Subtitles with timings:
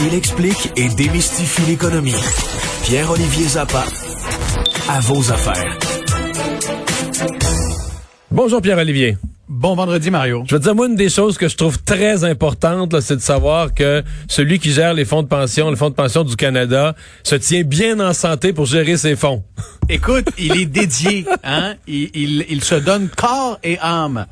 [0.00, 2.14] Il explique et démystifie l'économie.
[2.84, 3.84] Pierre-Olivier Zappa,
[4.88, 5.78] à vos affaires.
[8.30, 9.16] Bonjour Pierre-Olivier.
[9.48, 10.44] Bon vendredi, Mario.
[10.48, 13.20] Je veux te dire, moi, une des choses que je trouve très importante, c'est de
[13.20, 16.94] savoir que celui qui gère les fonds de pension, le fonds de pension du Canada,
[17.22, 19.42] se tient bien en santé pour gérer ses fonds.
[19.88, 21.74] Écoute, il est dédié, hein?
[21.86, 24.26] Il, il, il se donne corps et âme.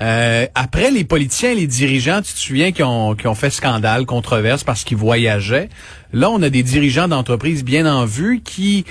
[0.00, 4.06] Euh, après les politiciens les dirigeants, tu te souviens, qui ont, qui ont fait scandale,
[4.06, 5.68] controverse parce qu'ils voyageaient.
[6.12, 8.84] Là, on a des dirigeants d'entreprises bien en vue qui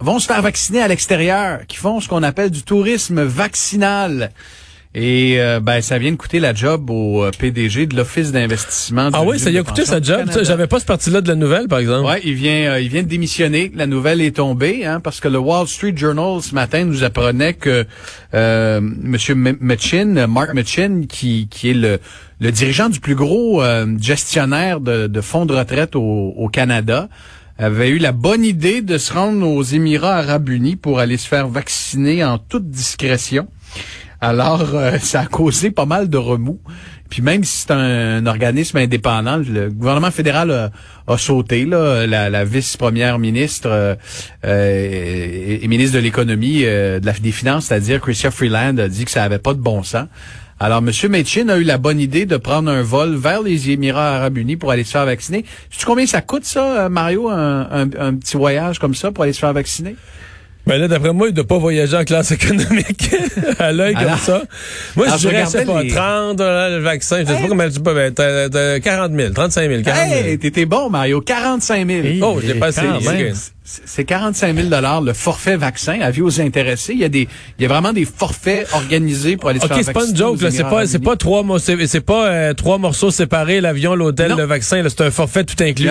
[0.00, 4.32] vont se faire vacciner à l'extérieur, qui font ce qu'on appelle du tourisme vaccinal.
[4.92, 9.10] Et euh, ben ça vient de coûter la job au euh, PDG de l'Office d'investissement.
[9.12, 10.28] Ah oui, ça y a coûté sa job.
[10.42, 12.08] J'avais pas ce parti-là de la nouvelle, par exemple.
[12.08, 13.70] Ouais, il vient, euh, il vient de démissionner.
[13.76, 17.54] La nouvelle est tombée, hein, parce que le Wall Street Journal ce matin nous apprenait
[17.54, 17.86] que
[18.34, 22.00] euh, Monsieur Mitchin, Mark Mitchin, qui qui est le
[22.40, 23.62] le dirigeant du plus gros
[24.00, 27.10] gestionnaire de, de, fonds de retraite au, au Canada
[27.58, 31.28] avait eu la bonne idée de se rendre aux Émirats arabes unis pour aller se
[31.28, 33.46] faire vacciner en toute discrétion.
[34.20, 36.60] Alors, euh, ça a causé pas mal de remous.
[37.08, 40.70] Puis même si c'est un, organisme indépendant, le gouvernement fédéral
[41.08, 41.64] a, sauté.
[41.64, 43.96] Là, la, vice-première ministre euh,
[44.44, 49.24] euh, et, ministre de l'économie, de des finances, c'est-à-dire Chrystia Freeland, a dit que ça
[49.24, 50.06] avait pas de bon sens.
[50.60, 50.92] Alors, M.
[51.10, 54.56] Metchin a eu la bonne idée de prendre un vol vers les Émirats arabes unis
[54.56, 55.44] pour aller se faire vacciner.
[55.70, 59.54] Sais-tu combien ça coûte, ça, Mario, un petit voyage comme ça pour aller se faire
[59.54, 59.96] vacciner?
[60.70, 63.10] Ben là, d'après moi, il ne doit pas voyager en classe économique
[63.58, 64.44] à l'œil comme ça.
[64.94, 67.92] Moi, je dirais, je sais pas, 30, le vaccin, je sais pas comment tu peux,
[67.92, 70.26] ben, 40 000, 35 000, 40 000.
[70.28, 72.02] Hey, t'étais bon, Mario, 45 000.
[72.22, 72.82] oh, j'ai passé.
[73.64, 74.68] C'est 45 000
[75.02, 76.00] le forfait vaccin.
[76.00, 76.92] Avis aux intéressés.
[76.92, 77.26] Il y a des,
[77.58, 79.90] il y a vraiment des forfaits organisés pour aller se faire vacciner.
[79.90, 80.50] Ok, c'est pas une joke, là.
[80.52, 84.84] C'est pas, c'est pas trois, c'est pas euh, trois morceaux séparés, l'avion, l'hôtel, le vaccin.
[84.88, 85.90] C'est un forfait tout inclus.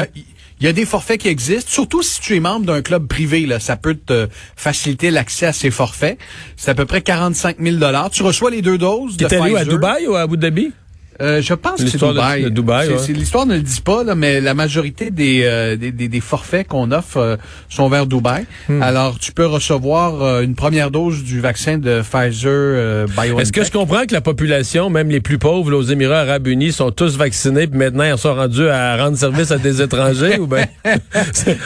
[0.60, 3.46] Il y a des forfaits qui existent, surtout si tu es membre d'un club privé.
[3.46, 6.18] Là, ça peut te faciliter l'accès à ces forfaits.
[6.58, 7.78] C'est à peu près 45 000
[8.12, 9.56] Tu reçois les deux doses de Pfizer.
[9.56, 10.74] à Dubaï ou à Abu Dhabi?
[11.22, 12.52] Euh, je pense que c'est Dubaï.
[12.52, 16.68] Dubaï L'histoire ne le dit pas, là, mais la majorité des, euh, des, des, forfaits
[16.68, 17.36] qu'on offre euh,
[17.70, 18.46] sont vers Dubaï.
[18.70, 18.82] Hmm.
[18.82, 23.40] Alors, tu peux recevoir une première dose du vaccin de Pfizer BioNTech.
[23.40, 26.72] Est-ce que je comprends que la population, même les plus pauvres aux Émirats arabes unis,
[26.72, 30.48] sont tous vaccinés, puis maintenant ils sont rendus à rendre service à des étrangers ou
[30.48, 30.66] ben?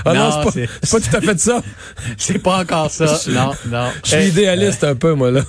[0.05, 1.61] Ah non, c'est pas, pas, tout à fait ça.
[2.17, 3.05] c'est pas encore ça.
[3.29, 3.89] non, non.
[4.03, 5.41] Je suis idéaliste un peu moi là.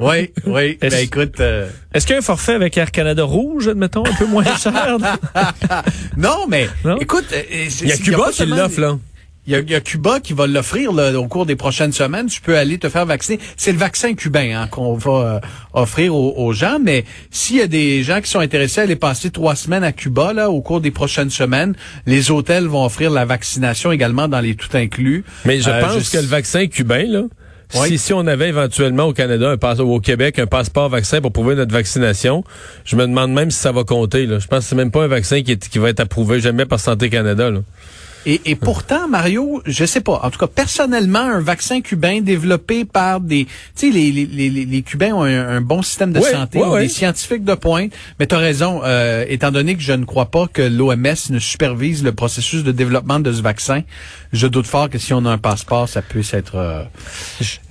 [0.00, 0.78] oui, oui.
[0.80, 1.40] Ben écoute.
[1.92, 4.96] Est-ce qu'il y a un forfait avec Air Canada rouge, admettons, un peu moins cher?
[6.16, 6.68] non, mais
[7.00, 8.98] écoute, euh, il y a Cuba qui l'offre là.
[9.46, 12.26] Il y, a, Cuba qui va l'offrir au cours des prochaines semaines.
[12.26, 13.40] Tu peux aller te faire vacciner.
[13.56, 15.40] C'est le vaccin cubain hein, qu'on va euh,
[15.72, 16.78] offrir aux, gens.
[16.80, 19.92] Mais s'il y a des gens qui sont intéressés à aller passer trois semaines à
[19.92, 21.74] Cuba là, au cours des prochaines semaines,
[22.06, 25.24] les hôtels vont offrir la vaccination également dans les tout inclus.
[25.46, 27.22] Mais je euh, pense que le vaccin cubain là,
[27.70, 31.32] si, si on avait éventuellement au Canada un ou au Québec un passeport vaccin pour
[31.32, 32.44] prouver notre vaccination,
[32.84, 34.26] je me demande même si ça va compter.
[34.26, 34.38] Là.
[34.38, 36.80] Je pense que c'est même pas un vaccin qui, qui va être approuvé jamais par
[36.80, 37.50] Santé Canada.
[37.50, 37.60] Là.
[38.26, 40.20] Et, et, pourtant, Mario, je sais pas.
[40.22, 44.64] En tout cas, personnellement, un vaccin cubain développé par des, tu sais, les, les, les,
[44.66, 47.92] les, Cubains ont un, bon système de santé, des scientifiques de pointe.
[48.18, 51.38] Mais tu as raison, euh, étant donné que je ne crois pas que l'OMS ne
[51.38, 53.82] supervise le processus de développement de ce vaccin,
[54.32, 56.84] je doute fort que si on a un passeport, ça puisse être euh,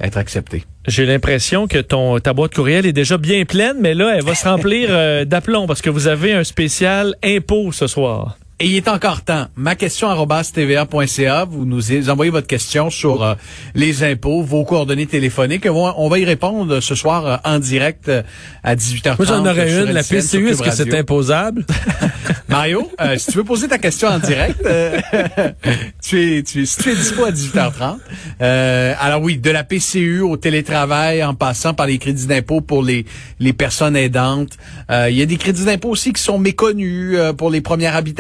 [0.01, 0.63] être accepté.
[0.87, 4.33] J'ai l'impression que ton ta boîte courriel est déjà bien pleine, mais là, elle va
[4.33, 8.37] se remplir euh, d'aplomb parce que vous avez un spécial impôt ce soir.
[8.61, 9.47] Et il est encore temps.
[9.55, 11.45] Ma question tva.ca.
[11.45, 13.35] Vous nous envoyez votre question sur euh,
[13.73, 15.65] les impôts, vos coordonnées téléphoniques.
[15.71, 18.21] On va y répondre ce soir euh, en direct euh,
[18.61, 19.15] à 18h30.
[19.17, 19.93] Moi, j'en aurais une.
[19.93, 21.65] La PCU, est-ce que c'est imposable?
[22.49, 24.59] Mario, si tu veux poser ta question en direct,
[26.09, 27.97] tu es, tu, si tu es dispo à 18h30.
[28.99, 33.05] alors oui, de la PCU au télétravail, en passant par les crédits d'impôt pour les,
[33.39, 34.57] les personnes aidantes.
[34.89, 38.19] Il y a des crédits d'impôt aussi qui sont méconnus pour les premières habitations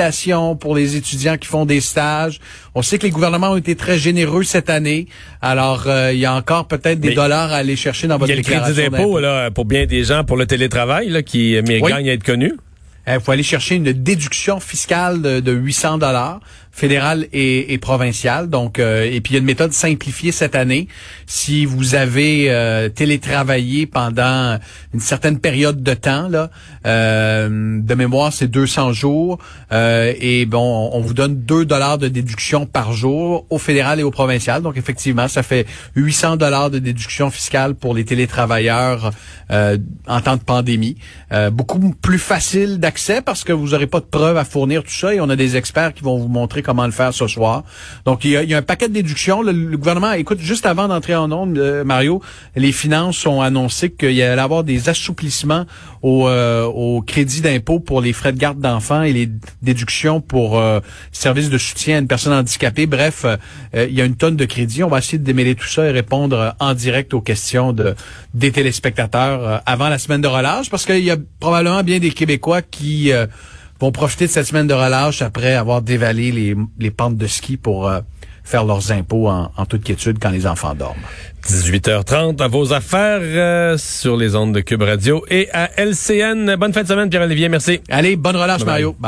[0.59, 2.39] pour les étudiants qui font des stages.
[2.75, 5.07] On sait que les gouvernements ont été très généreux cette année.
[5.41, 8.73] Alors, euh, il y a encore peut-être des dollars à aller chercher dans votre déclaration.
[8.73, 11.23] Il y a le crédit d'impôt là pour bien des gens pour le télétravail là,
[11.23, 12.53] qui mais gagne à être connu.
[13.07, 16.41] Il faut aller chercher une déduction fiscale de, de 800 dollars.
[16.79, 18.49] Fédéral et, provincial.
[18.49, 20.87] Donc, euh, et puis il y a une méthode simplifiée cette année.
[21.27, 24.57] Si vous avez euh, télétravaillé pendant
[24.93, 26.49] une certaine période de temps, là,
[26.85, 29.39] euh, de mémoire, c'est 200 jours,
[29.71, 34.11] et bon, on vous donne 2 dollars de déduction par jour au fédéral et au
[34.11, 34.61] provincial.
[34.61, 39.11] Donc, effectivement, ça fait 800 dollars de déduction fiscale pour les télétravailleurs
[39.49, 40.95] en temps de pandémie.
[41.51, 45.13] beaucoup plus facile d'accès parce que vous n'aurez pas de preuves à fournir tout ça,
[45.13, 47.63] et on a des experts qui vont vous montrer comment le faire ce soir.
[48.05, 49.41] Donc, il y a, un paquet de déductions.
[49.41, 52.21] Le, gouvernement, écoute, juste avant d'entrer en onde, euh, Mario,
[52.55, 55.65] les finances ont annoncé qu'il y allait avoir des assouplissements
[56.03, 59.27] au, euh, au crédit d'impôt pour les frais de garde d'enfants et les
[59.63, 60.79] déductions pour euh,
[61.11, 62.85] services de soutien à une personne handicapée.
[62.85, 63.37] Bref, euh,
[63.89, 64.83] il y a une tonne de crédits.
[64.83, 67.95] On va essayer de démêler tout ça et répondre en direct aux questions de,
[68.35, 72.61] des téléspectateurs avant la semaine de relâche, parce qu'il y a probablement bien des Québécois
[72.61, 73.11] qui
[73.79, 77.57] vont profiter de cette semaine de relâche après avoir dévalé les, les pentes de ski
[77.57, 78.01] pour euh,
[78.43, 80.97] faire leurs impôts en, toute quiétude quand les enfants dorment.
[81.47, 86.55] 18h30 à vos affaires euh, sur les ondes de Cube Radio et à LCN.
[86.55, 87.47] Bonne fin de semaine, Pierre-Olivier.
[87.47, 87.79] Merci.
[87.89, 88.93] Allez, bonne relâche, Mario.
[88.93, 89.07] Bye, bye.